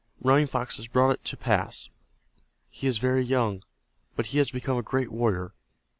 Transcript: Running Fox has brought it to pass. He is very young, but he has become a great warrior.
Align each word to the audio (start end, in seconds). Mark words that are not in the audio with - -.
Running 0.19 0.47
Fox 0.47 0.77
has 0.77 0.87
brought 0.87 1.11
it 1.11 1.23
to 1.25 1.37
pass. 1.37 1.89
He 2.71 2.87
is 2.87 2.97
very 2.97 3.23
young, 3.23 3.61
but 4.15 4.25
he 4.33 4.39
has 4.39 4.49
become 4.49 4.79
a 4.79 4.81
great 4.81 5.11
warrior. 5.11 5.53